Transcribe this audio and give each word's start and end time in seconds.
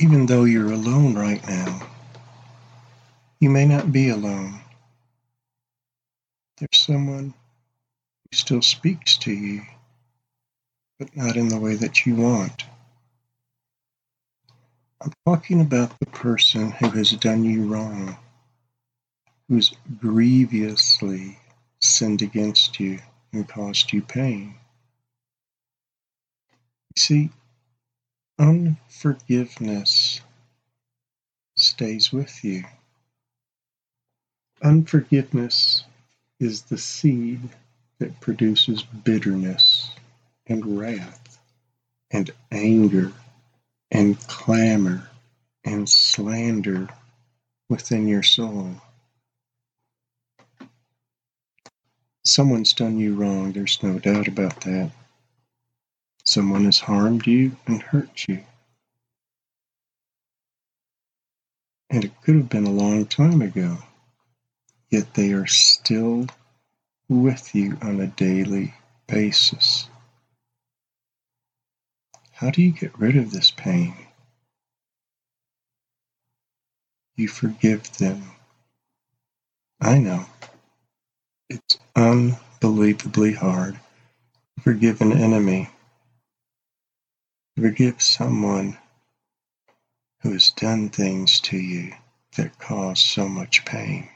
even 0.00 0.24
though 0.24 0.44
you're 0.44 0.72
alone 0.72 1.14
right 1.14 1.46
now, 1.46 1.86
you 3.38 3.50
may 3.50 3.66
not 3.66 3.92
be 3.92 4.08
alone. 4.08 4.58
There's 6.56 6.80
someone 6.80 7.34
who 8.24 8.36
still 8.36 8.62
speaks 8.62 9.18
to 9.18 9.30
you, 9.30 9.60
but 10.98 11.14
not 11.14 11.36
in 11.36 11.48
the 11.48 11.60
way 11.60 11.74
that 11.74 12.06
you 12.06 12.14
want. 12.14 12.64
I'm 15.02 15.12
talking 15.26 15.60
about 15.60 15.98
the 15.98 16.06
person 16.06 16.70
who 16.70 16.88
has 16.90 17.10
done 17.12 17.44
you 17.44 17.66
wrong, 17.66 18.16
who's 19.48 19.74
grievously 19.98 21.38
sinned 21.82 22.22
against 22.22 22.80
you 22.80 23.00
and 23.34 23.46
caused 23.46 23.92
you 23.92 24.00
pain. 24.00 24.54
You 26.96 27.02
see, 27.02 27.30
unforgiveness 28.40 30.22
stays 31.56 32.10
with 32.10 32.42
you. 32.42 32.64
Unforgiveness 34.62 35.84
is 36.40 36.62
the 36.62 36.78
seed 36.78 37.40
that 37.98 38.18
produces 38.20 38.82
bitterness 38.82 39.90
and 40.46 40.78
wrath 40.78 41.38
and 42.10 42.30
anger 42.50 43.12
and 43.90 44.18
clamor 44.26 45.10
and 45.64 45.86
slander 45.86 46.88
within 47.68 48.08
your 48.08 48.22
soul. 48.22 48.70
Someone's 52.24 52.72
done 52.72 52.98
you 52.98 53.14
wrong, 53.14 53.52
there's 53.52 53.82
no 53.82 53.98
doubt 53.98 54.28
about 54.28 54.62
that. 54.62 54.90
Someone 56.24 56.64
has 56.66 56.80
harmed 56.80 57.26
you 57.26 57.56
and 57.66 57.82
hurt 57.82 58.26
you. 58.28 58.44
And 61.90 62.04
it 62.04 62.12
could 62.22 62.36
have 62.36 62.48
been 62.48 62.66
a 62.66 62.70
long 62.70 63.06
time 63.06 63.42
ago, 63.42 63.78
yet 64.90 65.14
they 65.14 65.32
are 65.32 65.46
still 65.46 66.26
with 67.08 67.54
you 67.54 67.76
on 67.82 68.00
a 68.00 68.06
daily 68.06 68.74
basis. 69.08 69.88
How 72.32 72.50
do 72.50 72.62
you 72.62 72.70
get 72.72 72.98
rid 72.98 73.16
of 73.16 73.32
this 73.32 73.50
pain? 73.50 73.94
You 77.16 77.28
forgive 77.28 77.98
them. 77.98 78.22
I 79.80 79.98
know. 79.98 80.24
It's 81.50 81.78
unbelievably 81.96 83.34
hard 83.34 83.74
to 83.74 84.62
forgive 84.62 85.00
an 85.00 85.12
enemy, 85.12 85.68
to 87.56 87.62
forgive 87.62 88.02
someone 88.02 88.78
who 90.22 90.32
has 90.32 90.50
done 90.50 90.88
things 90.88 91.40
to 91.40 91.56
you 91.56 91.92
that 92.36 92.58
cause 92.58 93.00
so 93.00 93.28
much 93.28 93.64
pain. 93.64 94.08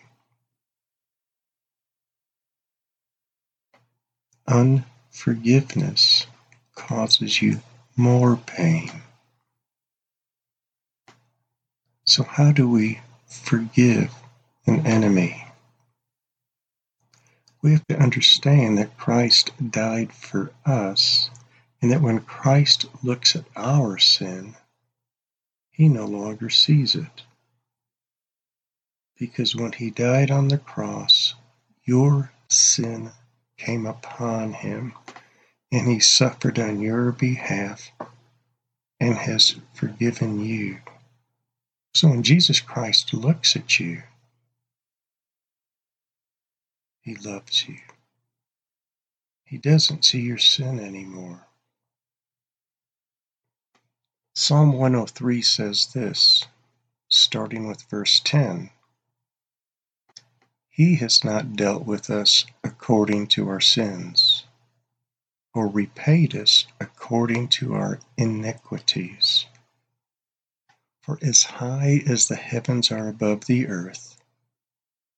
Unforgiveness 4.47 6.27
causes 6.75 7.41
you 7.41 7.61
more 7.97 8.37
pain. 8.37 8.91
So, 12.05 12.23
how 12.23 12.53
do 12.53 12.69
we 12.69 13.01
forgive 13.27 14.13
an 14.67 14.87
enemy? 14.87 15.47
We 17.63 17.73
have 17.73 17.87
to 17.87 17.99
understand 17.99 18.77
that 18.77 18.99
Christ 18.99 19.53
died 19.71 20.13
for 20.13 20.53
us, 20.67 21.31
and 21.85 21.93
that 21.93 22.01
when 22.01 22.19
Christ 22.19 22.87
looks 23.03 23.37
at 23.37 23.45
our 23.55 23.99
sin, 23.99 24.55
he 25.71 25.87
no 25.87 26.07
longer 26.07 26.49
sees 26.49 26.95
it. 26.95 27.25
Because 29.19 29.55
when 29.55 29.73
he 29.73 29.91
died 29.91 30.31
on 30.31 30.49
the 30.49 30.57
cross, 30.57 31.35
your 31.85 32.33
sin 32.49 33.11
came 33.59 33.85
upon 33.85 34.55
him 34.55 34.95
and 35.71 35.87
he 35.87 36.01
suffered 36.01 36.59
on 36.59 36.81
your 36.81 37.13
behalf 37.13 37.93
and 38.99 39.15
has 39.17 39.57
forgiven 39.75 40.43
you. 40.43 40.79
So 41.93 42.09
when 42.09 42.23
Jesus 42.23 42.61
Christ 42.61 43.13
looks 43.13 43.57
at 43.57 43.79
you, 43.79 44.05
he 47.03 47.15
loves 47.17 47.69
you. 47.69 47.77
He 49.45 49.59
doesn't 49.59 50.07
see 50.07 50.23
your 50.23 50.39
sin 50.39 50.81
anymore. 50.81 51.47
Psalm 54.37 54.73
103 54.73 55.41
says 55.43 55.87
this, 55.95 56.47
starting 57.09 57.69
with 57.69 57.83
verse 57.83 58.21
10 58.25 58.71
He 60.69 60.97
has 60.97 61.23
not 61.23 61.55
dealt 61.55 61.87
with 61.87 62.11
us 62.11 62.45
according 62.65 63.29
to 63.29 63.49
our 63.49 63.61
sins 63.61 64.45
or 65.55 65.69
repaid 65.69 66.35
us 66.35 66.67
according 66.81 67.47
to 67.47 67.75
our 67.75 68.01
iniquities. 68.17 69.47
For 71.03 71.17
as 71.23 71.45
high 71.45 72.03
as 72.05 72.27
the 72.27 72.35
heavens 72.35 72.91
are 72.91 73.07
above 73.07 73.45
the 73.45 73.69
earth, 73.69 74.21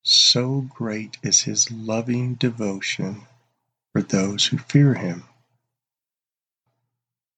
so 0.02 0.60
great 0.60 1.16
is 1.22 1.44
his 1.44 1.70
loving 1.70 2.34
devotion 2.34 3.22
for 3.94 4.02
those 4.02 4.44
who 4.44 4.58
fear 4.58 4.92
him. 4.92 5.24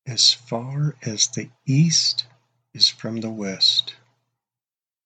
As 0.08 0.32
far 0.32 0.96
as 1.02 1.28
the 1.28 1.50
east 1.66 2.24
is 2.72 2.88
from 2.88 3.20
the 3.20 3.28
west, 3.28 3.96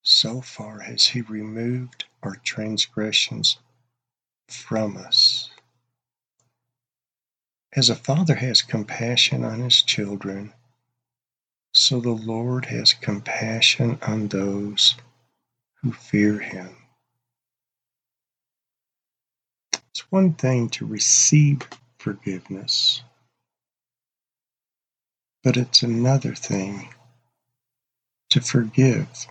so 0.04 0.40
far 0.40 0.78
has 0.78 1.08
he 1.08 1.22
removed 1.22 2.04
our 2.22 2.36
transgressions 2.36 3.58
from 4.46 4.96
us. 4.96 5.50
As 7.72 7.90
a 7.90 7.96
father 7.96 8.36
has 8.36 8.62
compassion 8.62 9.42
on 9.42 9.58
his 9.58 9.82
children, 9.82 10.52
so 11.74 12.00
the 12.00 12.10
Lord 12.10 12.66
has 12.66 12.94
compassion 12.94 13.98
on 14.02 14.28
those 14.28 14.94
who 15.82 15.92
fear 15.92 16.38
him. 16.38 16.76
It's 19.90 20.12
one 20.12 20.34
thing 20.34 20.68
to 20.70 20.86
receive 20.86 21.68
forgiveness, 21.98 23.02
but 25.44 25.56
it's 25.56 25.82
another 25.82 26.34
thing 26.34 26.88
to 28.30 28.40
forgive. 28.40 29.26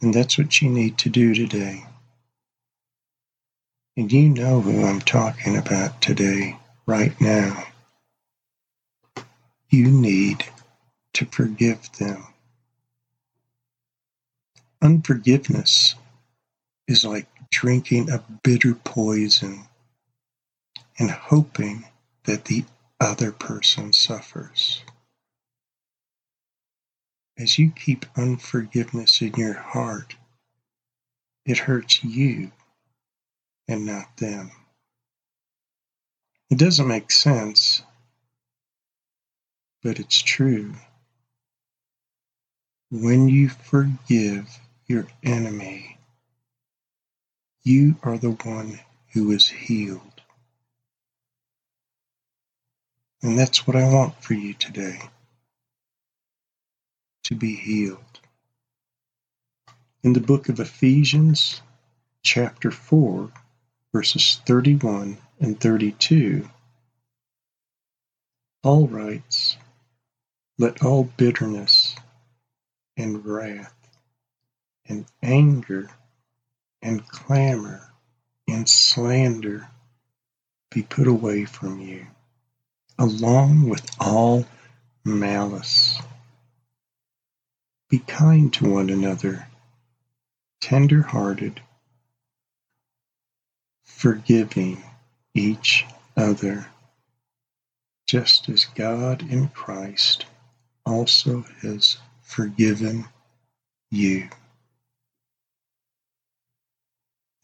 And 0.00 0.14
that's 0.14 0.38
what 0.38 0.60
you 0.60 0.70
need 0.70 0.98
to 0.98 1.08
do 1.10 1.34
today. 1.34 1.84
And 3.96 4.12
you 4.12 4.28
know 4.28 4.60
who 4.60 4.84
I'm 4.84 5.00
talking 5.00 5.56
about 5.56 6.02
today, 6.02 6.58
right 6.86 7.18
now. 7.20 7.64
You 9.70 9.90
need 9.90 10.44
to 11.14 11.24
forgive 11.26 11.90
them. 11.98 12.26
Unforgiveness 14.82 15.94
is 16.86 17.04
like 17.04 17.26
drinking 17.50 18.10
a 18.10 18.22
bitter 18.42 18.74
poison 18.74 19.66
and 20.98 21.10
hoping 21.10 21.86
that 22.24 22.44
the 22.44 22.64
other 23.00 23.32
person 23.32 23.92
suffers. 23.92 24.82
As 27.38 27.58
you 27.58 27.70
keep 27.70 28.06
unforgiveness 28.16 29.20
in 29.22 29.34
your 29.34 29.54
heart, 29.54 30.16
it 31.44 31.58
hurts 31.58 32.02
you 32.04 32.52
and 33.68 33.86
not 33.86 34.16
them. 34.18 34.50
It 36.50 36.58
doesn't 36.58 36.88
make 36.88 37.10
sense, 37.10 37.82
but 39.82 39.98
it's 40.00 40.22
true. 40.22 40.74
When 42.90 43.28
you 43.28 43.48
forgive 43.48 44.58
your 44.86 45.08
enemy, 45.24 45.98
you 47.64 47.96
are 48.02 48.18
the 48.18 48.30
one 48.32 48.80
who 49.12 49.32
is 49.32 49.48
healed. 49.48 50.15
And 53.22 53.38
that's 53.38 53.66
what 53.66 53.76
I 53.76 53.92
want 53.92 54.22
for 54.22 54.34
you 54.34 54.54
today 54.54 55.00
to 57.24 57.34
be 57.34 57.56
healed. 57.56 58.20
In 60.02 60.12
the 60.12 60.20
book 60.20 60.48
of 60.48 60.60
Ephesians, 60.60 61.60
chapter 62.22 62.70
4, 62.70 63.32
verses 63.92 64.40
31 64.46 65.18
and 65.40 65.58
32, 65.58 66.48
Paul 68.62 68.88
writes, 68.88 69.56
Let 70.58 70.84
all 70.84 71.04
bitterness 71.04 71.96
and 72.96 73.24
wrath 73.24 73.74
and 74.88 75.06
anger 75.22 75.90
and 76.82 77.06
clamor 77.08 77.90
and 78.48 78.68
slander 78.68 79.68
be 80.70 80.82
put 80.82 81.08
away 81.08 81.44
from 81.44 81.80
you, 81.80 82.06
along 82.98 83.68
with 83.68 83.86
all 84.00 84.44
malice. 85.04 86.00
Be 87.90 87.98
kind 88.00 88.52
to 88.54 88.72
one 88.72 88.90
another, 88.90 89.46
tender 90.60 91.02
hearted, 91.02 91.60
forgiving 93.84 94.82
each 95.34 95.84
other, 96.16 96.66
just 98.06 98.48
as 98.48 98.64
God 98.64 99.22
in 99.30 99.48
Christ 99.48 100.26
also 100.84 101.44
has 101.62 101.98
forgiven 102.22 103.06
you. 103.90 104.28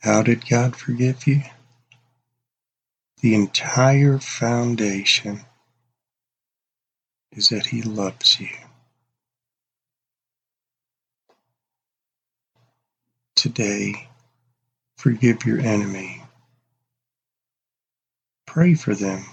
How 0.01 0.23
did 0.23 0.49
God 0.49 0.75
forgive 0.77 1.27
you? 1.27 1.43
The 3.23 3.37
entire 3.37 4.19
foundation 4.19 5.43
is 7.31 7.51
that 7.51 7.67
He 7.67 7.83
loves 7.83 8.41
you. 8.41 8.49
Today, 13.37 14.09
forgive 14.97 15.47
your 15.47 15.61
enemy. 15.61 16.21
Pray 18.45 18.75
for 18.75 18.95
them. 18.95 19.25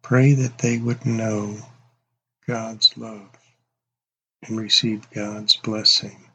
Pray 0.00 0.34
that 0.34 0.58
they 0.58 0.78
would 0.78 1.04
know 1.04 1.58
God's 2.46 2.96
love 2.96 3.30
and 4.46 4.60
receive 4.60 5.10
God's 5.10 5.56
blessing. 5.56 6.30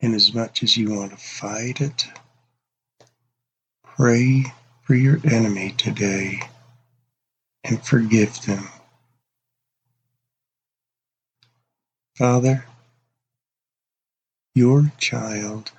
And 0.00 0.14
as 0.14 0.32
much 0.32 0.62
as 0.62 0.78
you 0.78 0.94
want 0.94 1.10
to 1.10 1.18
fight 1.18 1.82
it, 1.82 2.06
pray 3.96 4.44
for 4.82 4.94
your 4.94 5.18
enemy 5.24 5.74
today 5.76 6.40
and 7.64 7.84
forgive 7.84 8.40
them. 8.42 8.66
Father, 12.16 12.64
your 14.54 14.92
child 14.98 15.72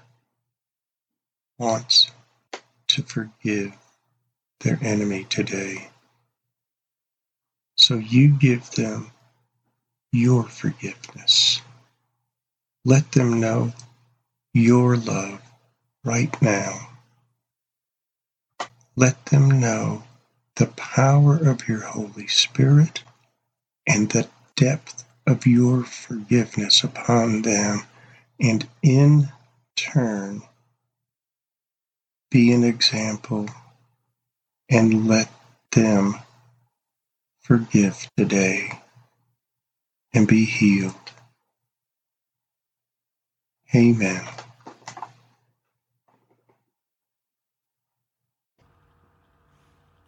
wants 1.59 2.11
to 2.87 3.03
forgive 3.03 3.73
their 4.61 4.79
enemy 4.81 5.25
today. 5.29 5.89
So 7.77 7.95
you 7.95 8.29
give 8.29 8.69
them 8.71 9.11
your 10.11 10.43
forgiveness. 10.43 11.61
Let 12.85 13.11
them 13.11 13.39
know 13.39 13.73
your 14.53 14.97
love 14.97 15.41
right 16.03 16.39
now. 16.41 16.92
Let 18.95 19.27
them 19.27 19.59
know 19.59 20.03
the 20.57 20.67
power 20.67 21.37
of 21.37 21.67
your 21.67 21.81
Holy 21.81 22.27
Spirit 22.27 23.03
and 23.87 24.09
the 24.11 24.27
depth 24.55 25.05
of 25.27 25.47
your 25.47 25.83
forgiveness 25.83 26.83
upon 26.83 27.43
them, 27.43 27.83
and 28.39 28.67
in 28.83 29.29
turn, 29.75 30.43
be 32.31 32.51
an 32.53 32.63
example 32.63 33.47
and 34.69 35.07
let 35.07 35.29
them 35.71 36.15
forgive 37.41 38.09
today 38.17 38.71
and 40.13 40.27
be 40.27 40.45
healed. 40.45 40.95
Amen. 43.75 44.23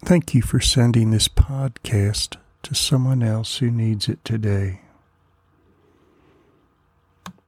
Thank 0.05 0.35
you 0.35 0.43
for 0.43 0.59
sending 0.59 1.09
this 1.09 1.27
podcast 1.27 2.37
to 2.61 2.75
someone 2.75 3.23
else 3.23 3.57
who 3.57 3.71
needs 3.71 4.07
it 4.07 4.23
today. 4.23 4.81